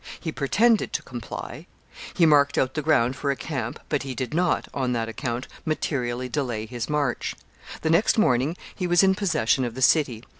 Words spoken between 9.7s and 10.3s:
the city.